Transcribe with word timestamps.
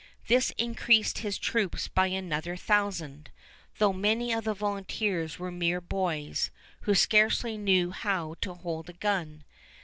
This 0.27 0.49
increased 0.57 1.19
his 1.19 1.37
troops 1.37 1.87
by 1.87 2.07
another 2.07 2.55
thousand, 2.55 3.29
though 3.77 3.93
many 3.93 4.31
of 4.33 4.45
the 4.45 4.55
volunteers 4.55 5.37
were 5.37 5.51
mere 5.51 5.79
boys, 5.79 6.49
who 6.89 6.95
scarcely 6.95 7.55
knew 7.55 7.91
how 7.91 8.33
to 8.41 8.55
hold 8.55 8.89
a 8.89 8.93
gun. 8.93 9.43